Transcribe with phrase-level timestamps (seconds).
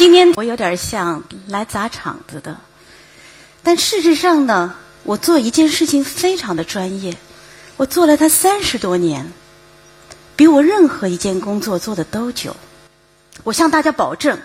[0.00, 2.56] 今天我有点像来砸场子的，
[3.62, 7.14] 但事实上呢，我做一件事情非常的专业，
[7.76, 9.30] 我做了它三十多年，
[10.36, 12.56] 比我任何一件工作做的都久。
[13.44, 14.40] 我向大家保证，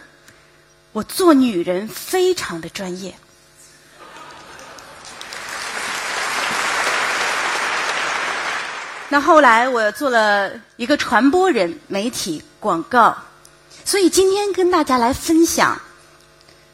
[0.91, 3.15] 我做女人非常的专业。
[9.07, 13.17] 那后来我做了一个传播人、媒体、广告，
[13.85, 15.79] 所以今天跟大家来分享，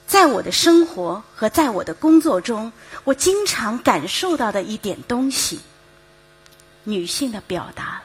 [0.07, 2.71] 在我的生活和在我的工作中，
[3.03, 5.59] 我经常感受到的一点东西——
[6.85, 8.01] 女性的表达。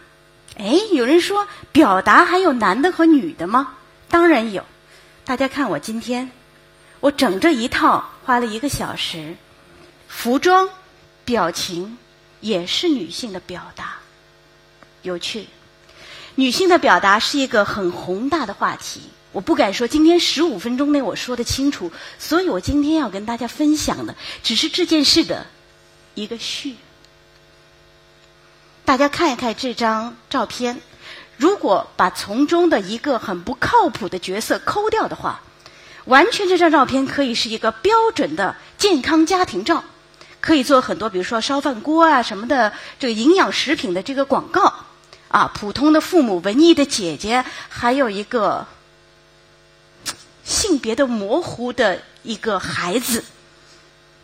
[0.58, 3.74] 哎，有人说表达还有男的和女的吗？
[4.08, 4.64] 当然有。
[5.24, 6.30] 大家看我今天，
[6.98, 9.36] 我整这一套花了一个小时，
[10.09, 10.68] 服装、
[11.24, 11.96] 表情
[12.40, 13.98] 也是女性的表达。
[15.02, 15.46] 有趣，
[16.36, 19.00] 女性的表达是一个很宏大的话题。
[19.32, 25.46] 我不敢说今天十五分钟内我说的清楚，所以我今天要跟大家分享的只是这件事的
[26.14, 26.76] 一个序。
[28.84, 30.80] 大家看一看这张照片，
[31.37, 35.40] 如果把从中的一个很不靠谱的角色抠掉的话，
[36.04, 39.84] 完全这张照片可以是一个标准的健康家庭照，
[40.40, 44.73] 可以做很多，比如说烧饭锅啊什么的，这个营养食品的这个广告。
[45.29, 48.66] 啊，普通的父母，文艺的姐姐，还有一个
[50.45, 53.24] 性别的模糊的一个孩子。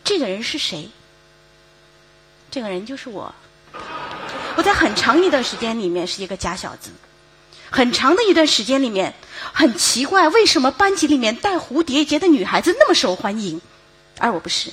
[0.03, 0.89] 这个人是谁？
[2.49, 3.33] 这个人就是我。
[4.55, 6.91] 我在很长一段时间里面是一个假小子，
[7.69, 9.13] 很长的一段时间里面，
[9.51, 13.59] 很奇怪，为什么班级里面戴蝴蝶结的女孩子那么受欢迎，
[14.19, 14.71] 而我不是。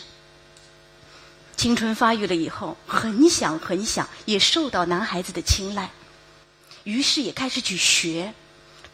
[1.56, 5.91] 青春发育了以后，很想很想，也受到男孩子的青睐。
[6.84, 8.33] 于是也开始去学，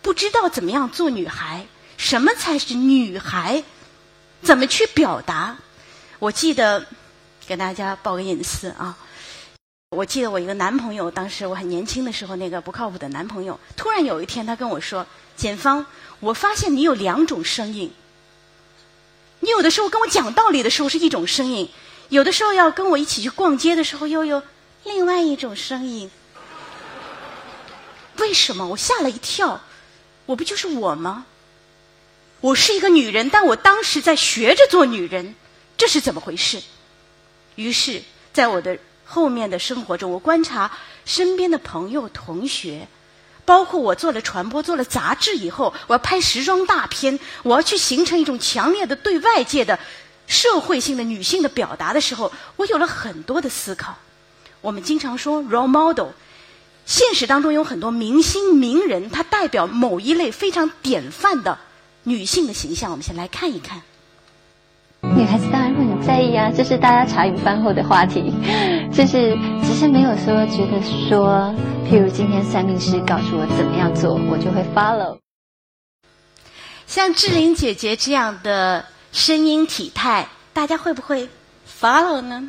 [0.02, 3.62] 不知道怎么样做女孩，什么才是女孩，
[4.42, 5.56] 怎么去表达？
[6.18, 6.86] 我记得
[7.46, 8.96] 给大家报个隐私啊，
[9.90, 15.86] 我记得我一个男朋友，当时我很年轻的时候，那个不靠谱的男朋友，突然有一天他跟我说：“简芳，
[16.20, 17.92] 我发现你有两种声音，
[19.40, 21.70] 你有的时候跟我讲道理的时候是一种声音，
[22.08, 24.42] 有的时候要跟我一起去逛街的时候又有
[24.84, 26.10] 另外一种声音。”
[28.18, 29.60] 为什么我吓了一跳？
[30.26, 31.26] 我不就是我吗？
[32.40, 35.34] 我是一个女人，但我当时在学着做女人，
[35.76, 36.60] 这是怎么回事？
[37.54, 40.70] 于是，在我的后面的生活中，我观察
[41.04, 42.88] 身边的朋友、同学，
[43.44, 49.78] 包括我做了传播、做了杂志以后，我要拍时装大片，我要去形成一种强烈的对外界的
[50.26, 53.96] 社会性的女性的表达的时候，我有了很多的思考。
[54.60, 56.08] 我们经常说 role model。
[56.86, 61.58] 现实当中有很多明星名人，他代表某一类非常典范的
[62.04, 62.90] 女性的形象。
[62.92, 63.82] 我们先来看一看。
[65.02, 68.32] 女孩子当然会很在意啊，这是大家茶余饭后的话题，
[68.94, 71.52] 就是只是没有说觉得说，
[71.88, 75.18] 譬如今天算命师告诉我怎么样做，我就会 follow。
[76.86, 81.28] 像志玲姐姐这样的声音体态，大家会不会
[81.80, 82.48] follow 呢？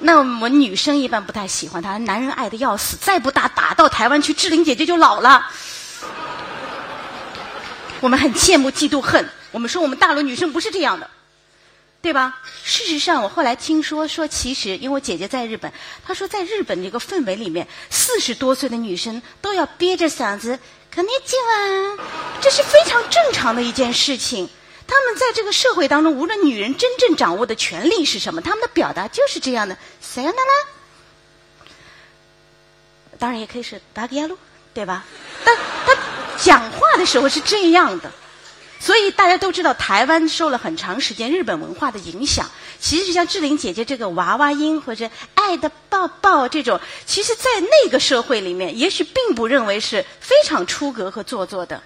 [0.00, 5.46] 那我们女生一般不太喜欢他，男人爱的要死，再不打打到台湾去，志玲姐姐就老了。
[8.00, 9.28] 我们很羡慕、嫉妒、恨。
[9.52, 11.10] 我们说我们大陆女生不是这样的，
[12.00, 12.38] 对吧？
[12.64, 15.70] 事实上，我后来听说说，其实因为我姐姐在日本，
[16.06, 20.58] 她说在日本这个氛围里面，四十多岁的女生都要憋着嗓子，
[20.90, 21.98] 肯定进啊，
[22.40, 24.48] 这是非常正常的一件事情。
[24.90, 29.78] 他们在这个社会当中，无论女人真正掌握的权利是什么，他们的表达就是这样的。
[30.02, 30.42] 谁呀，娜
[31.62, 31.68] 娜？
[33.16, 34.36] 当然也可以是达格亚路，
[34.74, 35.04] 对吧？
[35.44, 35.56] 但
[35.86, 35.96] 他
[36.36, 38.10] 讲话的时候是这样的，
[38.80, 42.50] 所以大家都知道，台湾受了很长时间日本文化的影响。
[42.80, 51.80] 其实像志玲姐姐这个娃娃音或者爱的抱抱这种，其实在那个社会里面，也许并不认为是非常出格和做作的。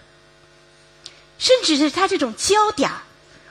[1.38, 2.88] 甚至是他这种娇嗲，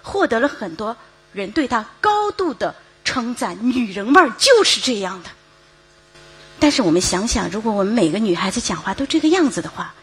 [0.02, 0.96] 获得了很多
[1.32, 3.58] 人对他高度的称赞。
[3.62, 5.30] 女人味儿就是这样的。
[6.60, 9.94] 但是我们想想，如果我们每个女孩子讲话都这个样子的话，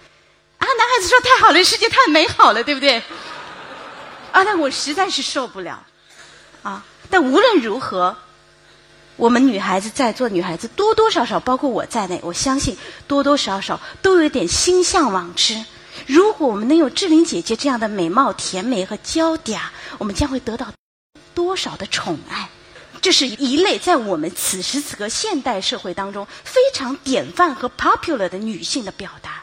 [0.58, 2.98] 啊，男孩子说太好了，世界太美好了，对不对？
[4.32, 5.82] 啊，那我实在是受不了。
[6.62, 8.14] 啊，但无论如何，
[9.16, 12.76] 我们女孩子在座女孩子多多少少，包括我在内，我相信
[13.08, 15.64] 多多少少都有点心向往之。
[16.06, 19.58] 如果我们能有志玲姐姐这样的美貌、甜美和娇嗲，
[19.98, 20.72] 我们将会得到
[21.34, 22.48] 多少的宠爱？
[23.02, 29.42] 这是一类在我们此时此刻现代社会当中非常典范和 popular 的女性的表达。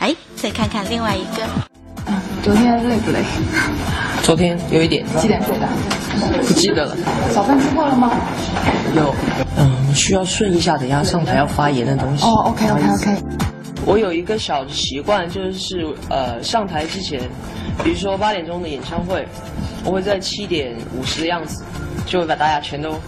[0.00, 1.48] 哎，再看看另外一个。
[2.06, 3.24] 嗯，昨天累不累？
[4.24, 5.04] 昨天有一点。
[5.20, 5.68] 几点睡的？
[6.46, 6.96] 不记得了。
[7.34, 8.10] 早饭吃过了吗？
[8.96, 9.14] 有。
[9.58, 12.24] 嗯，需要顺一下，等下上台要发言的东西。
[12.24, 13.22] 哦，OK OK OK。
[13.84, 17.20] 我有一个小的习惯，就是呃，上台之前，
[17.84, 19.28] 比如说八点钟的演唱会，
[19.84, 21.62] 我会在七点五十的样子，
[22.06, 22.98] 就会把大家全都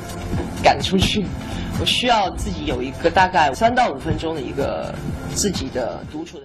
[0.62, 1.24] 赶出去。
[1.80, 4.94] 我需要自己有一个大概三到五分钟的一个
[5.34, 6.44] 自己的独处的。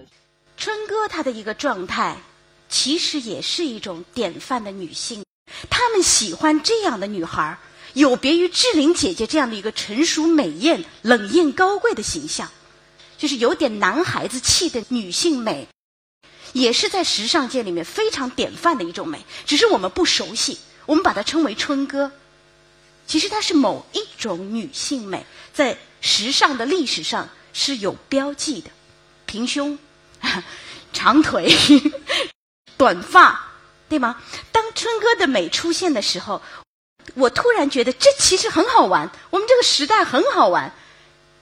[0.56, 2.14] 春哥他的一个状态，
[2.72, 5.22] 其实也是一种典范的女性，
[5.68, 7.58] 他们喜欢这样的女孩
[7.92, 12.50] 有别于志玲姐姐这样的一个成熟美艳、冷艳高贵的形象。
[13.18, 15.68] 就是有点男孩子气的女性美，
[16.54, 19.24] 也是在时尚界里面非常典范的一种美。
[19.46, 22.10] 只是我们不熟悉，我们把它称为春哥。
[23.06, 28.70] 其实它是某一种女性美，在时尚的历史上是有标记的：
[29.26, 29.78] 平胸、
[30.92, 31.54] 长腿、
[32.76, 33.40] 短发，
[33.88, 34.16] 对吗？
[34.50, 36.40] 当春哥的美出现的时候，
[37.14, 39.10] 我突然觉得这其实很好玩。
[39.30, 40.72] 我们这个时代很好玩。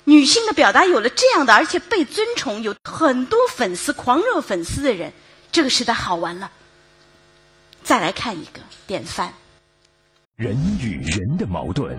[0.04, 5.12] 女性的表达有了这样的，而且被尊崇，有很多粉丝、狂热粉丝的人，
[5.52, 6.50] 这个时代好玩了。
[7.84, 9.32] 再来看一个典范：
[10.36, 11.96] 人与人的矛盾，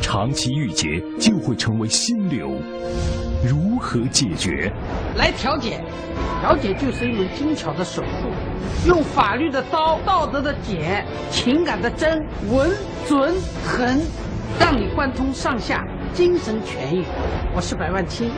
[0.00, 2.48] 长期郁结就会成为心流，
[3.44, 4.72] 如何解决？
[5.16, 5.82] 来调解，
[6.40, 8.30] 调解就是一门精巧的手术，
[8.86, 12.70] 用法律的刀、道德的剪、情感的针，稳、
[13.06, 13.34] 准、
[13.64, 14.00] 狠，
[14.58, 15.84] 让你贯通上下。
[16.14, 17.04] 精神痊愈，
[17.54, 18.30] 我是百万青。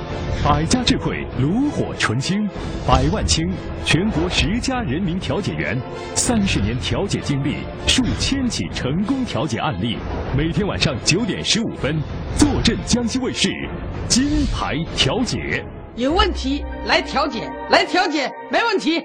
[0.44, 2.46] 百家智慧，炉火纯青。
[2.86, 3.48] 百万青，
[3.86, 5.80] 全国十佳人民调解员，
[6.14, 9.96] 三十年调解经历，数千起成功调解案例。
[10.36, 12.02] 每天晚上九点十五分，
[12.36, 13.48] 坐镇江西卫视，
[14.08, 15.64] 金牌调解。
[15.94, 19.00] 有问题来调解，来调解，没问题。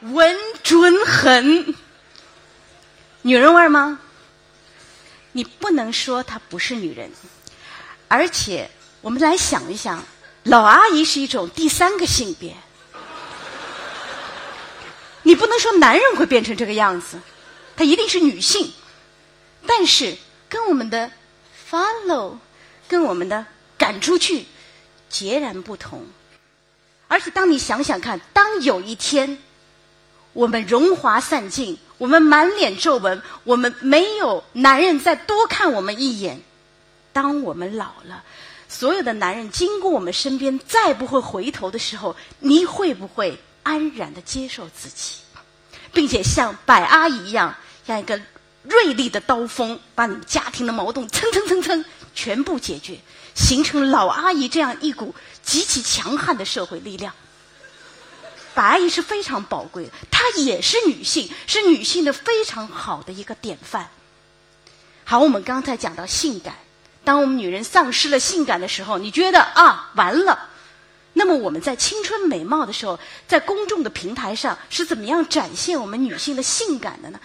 [0.00, 1.74] 稳准狠，
[3.22, 3.98] 女人味吗？
[5.32, 7.10] 你不能说她不是女人，
[8.06, 10.04] 而且我们来想一想，
[10.44, 12.56] 老阿姨是一种第三个性别，
[15.22, 17.18] 你不能说男人会变成这个样子，
[17.76, 18.72] 她一定是女性，
[19.66, 20.16] 但是
[20.48, 21.10] 跟我们的
[21.68, 22.38] follow，
[22.86, 23.44] 跟我们的
[23.76, 24.46] 赶出去
[25.10, 26.06] 截然不同，
[27.08, 29.38] 而且当你想想看，当有一天
[30.38, 31.76] 我们荣华散尽。
[31.98, 36.40] 我们满脸皱纹，我们没有男人再多看我们一眼。
[37.12, 38.22] 当我们老了，
[38.68, 45.16] 所有的男人经过我们身边再不会回头的时候，你会不会安然的接受自己，
[45.92, 47.52] 并且像百阿姨一样，
[47.84, 48.16] 像一个
[48.62, 52.96] 锐利的刀锋，把你们家庭的矛盾蹭蹭蹭蹭全部解决，
[53.34, 55.12] 形成老阿姨这样一股
[55.42, 57.12] 极其强悍的社会力量？
[58.58, 63.88] 白阿姨是非常宝贵的，她也是女性，是女性的非常好的一个典范。
[65.04, 66.56] 好，我们刚才讲到性感，
[67.04, 70.48] 当我们女人丧失了性感的时候，你觉得啊，完了。
[71.12, 77.20] 那么我们在青春美貌的时候，在公众的平台上是怎么样展现我们女性的性感的呢？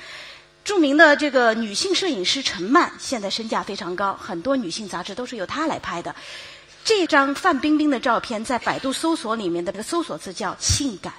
[0.63, 6.15] 著名的这个女性摄影师陈曼，现在身价非常高，很多女性杂志都是由她来拍的。
[6.86, 11.13] 这张范冰冰的照片在百度搜索里面的这个搜索词叫“性感”。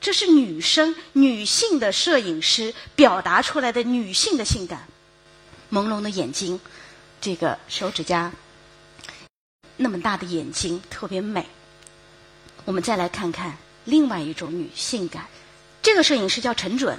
[0.00, 4.86] 这是女生、女性的摄影师表达出来的女性的性感，
[5.72, 6.60] 朦胧的眼睛，
[7.20, 8.30] 这个手指甲，
[9.76, 11.44] 那么大的眼睛特别美。
[12.64, 15.26] 我们再来看看另外一种女性感，
[15.82, 16.96] 这个摄影师叫陈准，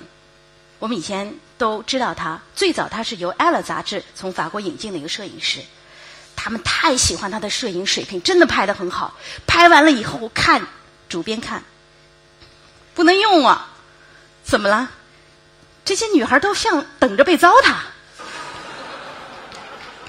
[0.77, 5.61] 我们以前都知道他，最早他是由《ella》杂志从法国引进的一个摄影师，
[6.35, 9.15] 他们太喜欢他的摄影水平，真的拍的很好。
[9.47, 10.67] 拍完了以后，看
[11.07, 11.63] 主编看。
[12.99, 13.69] 不能用啊！
[14.43, 14.91] 怎么了？
[15.85, 17.75] 这些女孩都像等着被糟蹋。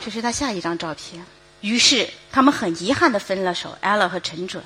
[0.05, 1.25] 这是他下一张照片。
[1.61, 4.65] 于是他们很遗憾的分了手，ella 和陈准。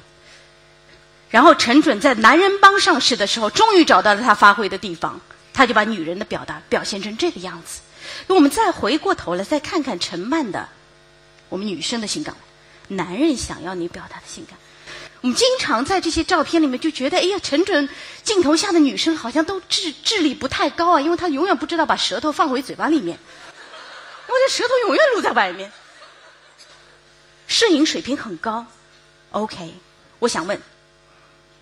[1.29, 5.21] 然后陈准在男人帮上市的时候，终于找到了他发挥的地方，
[5.53, 7.83] 他就把女人的表达表现成这个样子。
[8.29, 10.67] 我们再回过头来再看看陈曼的，
[11.51, 12.35] 我们女生的性感，
[12.89, 14.59] 男人想要你表达的性感。
[15.25, 17.89] 我们经常在这些照片里面就觉得，哎呀，陈准
[18.23, 23.19] 镜头下的女生好像都智智力不太高啊，因为她永远不知道把舌头放回嘴巴里面，
[24.27, 25.73] 我的舌头永远露在外面。
[27.47, 28.67] 摄影水平很高
[29.31, 29.73] ，OK，
[30.19, 30.61] 我想问，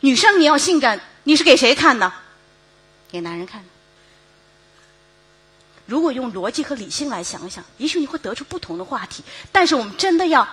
[0.00, 2.12] 女生你要性感，你是给谁看呢？
[3.12, 3.64] 给男人看。
[5.87, 9.23] 如果用逻辑和理性来想想，也许你会得出不同的话题。
[9.52, 10.49] 但是我们真的要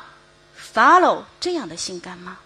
[0.76, 2.38] follow 这样的性感吗？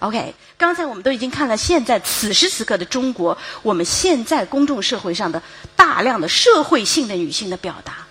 [0.00, 5.42] OK，刚才我们都已经看了，现在此时此刻的中国，我们现在公众社会上的
[5.76, 8.06] 大量的社会性的女性的表达，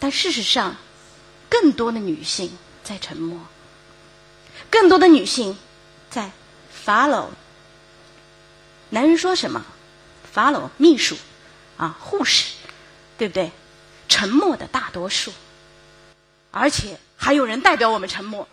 [0.00, 0.74] 但事实上，
[1.48, 2.50] 更多的女性
[2.82, 3.38] 在沉默，
[4.68, 5.56] 更多的女性
[6.10, 6.32] 在
[6.84, 7.26] follow。
[8.90, 9.64] 男人说什么
[10.34, 11.16] ，follow 秘书
[11.76, 12.54] 啊，护士，
[13.16, 13.52] 对不对？
[14.08, 15.32] 沉默的大多数，
[16.50, 18.48] 而且还有人代表我们沉默。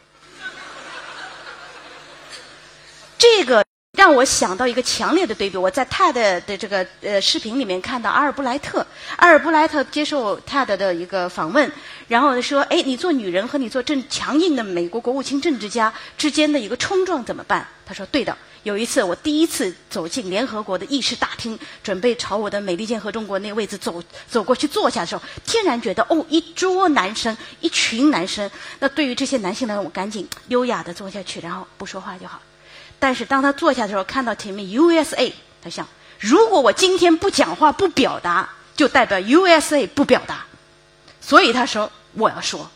[3.17, 3.63] 这个
[3.97, 5.57] 让我想到一个强烈的对比。
[5.57, 6.13] 我在 TED
[6.45, 11.71] 的这个呃视频里面看到阿尔布莱特，阿尔布莱特接受 TED 的一个访问，
[12.07, 28.49] 然后说：“哎，你做女人和你做正强硬的美国国务卿政治家之间的一个冲撞怎么办？”他说：“对的，有一次我第一次走进联合国的议事大厅，准备朝我的美利坚合众国那个位置走走过去坐下的时候，天然觉得哦，一桌男生，一群男生。
[28.79, 32.41] 那对于这些男性呢，我赶紧优雅的坐下去，然后不说话就好。”
[32.99, 35.87] 但是当他坐下的时候，看到前面 USA，他想：
[36.19, 40.45] 如果我今天不讲话、不表达，就代表 USA 不表达。
[41.21, 42.69] 所以他说：“我要说，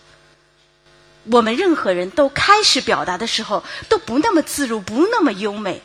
[1.26, 5.82] 我们任何人都开始表达的时候，都不那么自如，不那么优美。”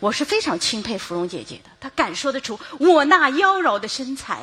[0.00, 4.42] 我是非常钦佩芙蓉姐姐的，她敢说得出我那妖娆的身材。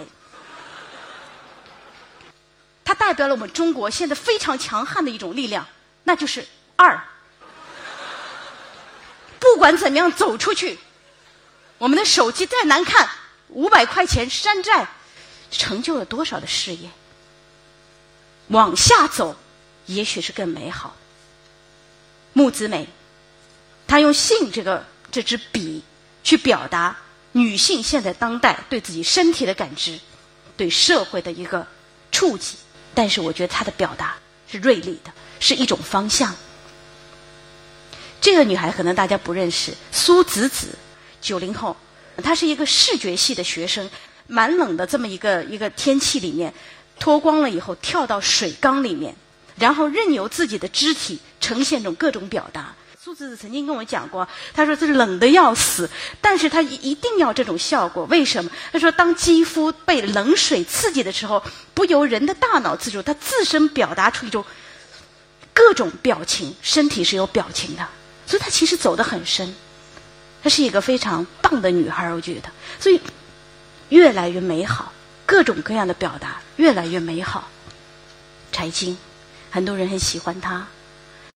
[2.84, 5.68] 她代表了我们中国现在非常强悍的一种力量，
[6.04, 7.00] 那就是二。
[9.42, 10.78] 不管怎么样走出去，
[11.80, 13.10] 我们的手机再难看，
[13.50, 14.88] 五百块钱山寨，
[15.50, 16.90] 成就了多少的事业？
[18.50, 19.36] 往下走，
[19.88, 20.96] 也许是更美好。
[22.34, 22.88] 木子美，
[23.88, 25.84] 她用性这个这支笔
[26.24, 26.96] 去表达
[27.32, 30.00] 女性现在当代对自己身体的感知，
[30.56, 31.66] 对社会的一个
[32.12, 32.58] 触及。
[32.94, 34.18] 但是我觉得她的表达
[34.52, 36.36] 是锐利的，是一种方向。
[38.22, 40.68] 这个女孩可能大家不认识，苏子子，
[41.20, 41.76] 九零后，
[42.24, 43.90] 她是一个视觉系的学生，
[44.28, 46.54] 蛮冷的这么一个一个天气里面，
[47.00, 49.16] 脱光了以后跳到水缸里面，
[49.58, 52.72] 然后任由自己的肢体呈现种各种表达。
[53.04, 55.90] 苏子子曾经跟我讲过，她说这冷的要死，
[56.22, 58.52] 但是她一一定要这种效果，为什么？
[58.72, 64.46] 她说当肌肤被冷水刺激的时候，不由人的大脑自主，她自身表达出一种
[65.52, 67.84] 各种表情，身体是有表情的。
[68.32, 69.54] 所以她其实走得很深，
[70.42, 72.98] 她是一个非常棒的女孩我觉得，所以
[73.90, 74.94] 越来越美好，
[75.26, 77.50] 各种各样的表达越来越美好。
[78.54, 78.98] 柴静，
[79.50, 80.66] 很多人很喜欢她，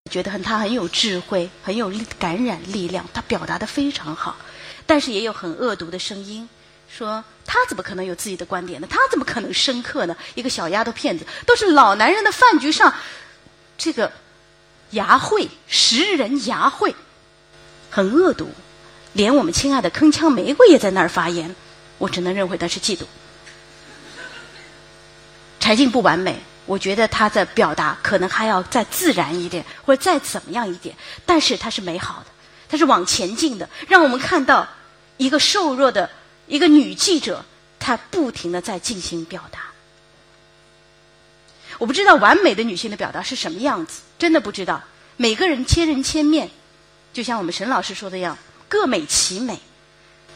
[0.09, 4.37] 觉得很她很有智慧，很有感染力量，她表达的非常好。
[4.85, 6.47] 但是也有很恶毒的声音，
[6.87, 8.87] 说她怎么可能有自己的观点呢？
[8.89, 10.15] 她怎么可能深刻呢？
[10.35, 12.93] 一个小丫头片子，都是老男人的饭局上，
[13.77, 14.09] 这个。
[14.95, 16.95] 牙慧，食人牙慧，
[17.89, 18.49] 很恶毒，
[19.13, 21.53] 连我们亲爱的铿锵玫瑰也在那儿发言，
[21.97, 23.03] 我只能认为他是嫉妒。
[25.59, 32.27] 柴静不完美，我觉得他的表达可能还要再自然一点，或者再怎么样一点，但是他是美好的，
[32.69, 34.67] 他是往前进的，让我们看到
[35.17, 36.09] 一个瘦弱的
[36.47, 37.43] 一个女记者，
[37.79, 39.64] 她不停的在进行表达。
[41.77, 44.81] 我不知道完美的女性的表达是什么样子，真的不知道。
[45.17, 46.49] 每个人千人千面，
[47.13, 49.59] 就像我们沈老师说的样，各美其美。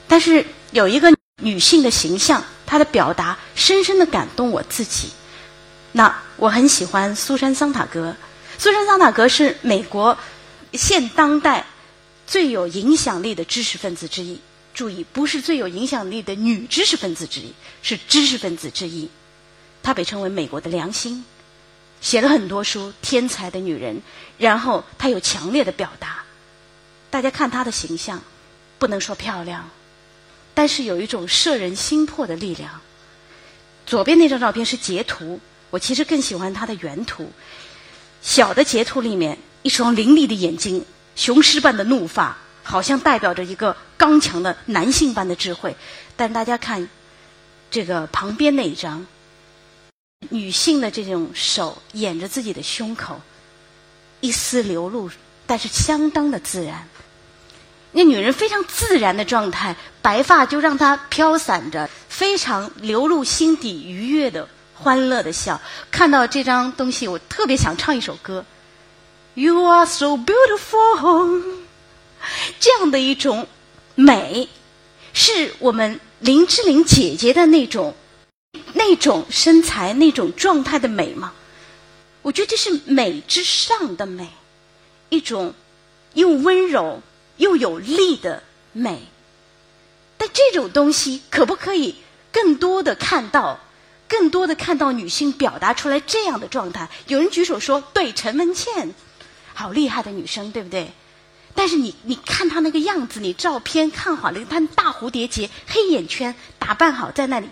[0.08, 5.10] 但是有一个女性的形象，她的表达深深的感动我自己。
[5.92, 8.16] 那我很喜欢苏珊·桑塔格。
[8.58, 10.18] 苏珊·桑塔格是美国
[10.74, 11.66] 现当代
[12.28, 14.40] 最有影响力的知识分子之一。
[14.74, 19.10] 注意，不是最有影响力的女知识分子之一，是知识分子之一。
[19.82, 21.24] 她被称为美国的良心，
[22.02, 24.02] 写了很多书，天才的女人。
[24.38, 26.24] 然后她有强烈的表达，
[27.10, 28.22] 大家看她的形象，
[28.78, 29.70] 不能说漂亮，
[30.54, 32.80] 但是有一种摄人心魄的力量。
[33.86, 37.32] 左边那张照片是截图，我其实更喜欢她的原图。
[38.22, 45.76] 小的截图里面，一双凌厉的眼睛，雄狮般的怒发，好像代表着一个刚强的男性般的智慧。
[46.16, 46.88] 但大家看
[47.72, 49.06] 这个旁边那一张。
[50.28, 53.20] 女性的这种手掩着自己的胸口，
[54.20, 55.10] 一丝流露，
[55.48, 56.88] 但是相当的自然。
[57.94, 65.60] 那女人非常自然的状态，白发就让她飘散着，非常流露心底愉悦的欢乐的笑。
[65.90, 68.46] 看到这张东西，我特别想唱一首歌
[69.34, 71.42] ：You are so beautiful。
[72.60, 73.48] 这样的一种
[73.96, 74.48] 美，
[75.14, 77.96] 是我们林志玲姐姐的那种。
[78.74, 81.34] 那种身材、那种状态的美吗？
[82.22, 84.30] 我觉得这是美之上的美，
[85.10, 85.54] 一种
[86.14, 87.02] 又温柔
[87.38, 89.04] 又有力的美。
[90.18, 91.96] 但这种东西可不可以
[92.32, 93.60] 更多的看到，
[94.08, 96.90] 更多的看到女性表达出来这样的状态？
[97.08, 98.94] 有人举手说：“对，陈文茜，
[99.54, 100.92] 好厉害的女生，对不对？”
[101.56, 107.48] 但是你你看她那个样子，你照片看好了，她大蝴蝶结、黑眼圈，打扮好在那里，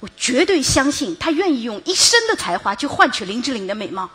[0.00, 4.08] 我绝对相信他愿意用一生的才华去换取林志玲的美貌。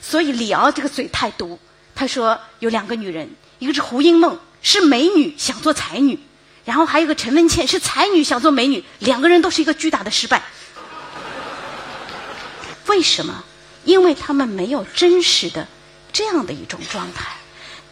[0.00, 1.58] 所以李敖这个嘴太毒，
[1.94, 6.18] 他说有两个女人，一个是胡因梦，是美女想做才女，
[6.64, 10.42] 然后还有个陈文茜是才女想做美女，两个人都是一个巨大的失败。
[12.86, 13.44] 为什么？
[13.84, 15.66] 因为他们没有真实的
[16.12, 17.36] 这样的一种状态，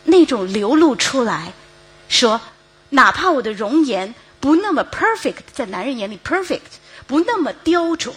[0.04, 1.52] 那种流露出来，
[2.08, 2.40] 说
[2.90, 4.14] 哪怕我的容颜
[4.46, 8.12] 不那么 perfect，在男人眼里 perfect，不那么雕琢，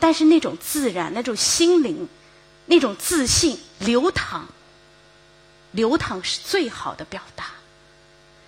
[0.00, 2.08] 但是那种自然，那种心灵。
[2.66, 4.48] 那种自信流淌，
[5.70, 7.44] 流淌是最好的表达。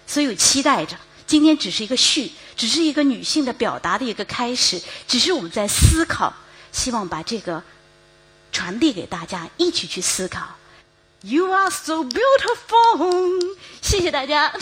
[0.09, 6.35] 所以我期待着，今天只是一个序，只是一个女性的表达的一个开始，只是我们在思考，
[6.73, 7.63] 希望把这个
[8.51, 10.49] 传递给大家，一起去思考。
[11.23, 14.53] You are so beautiful，谢谢大家。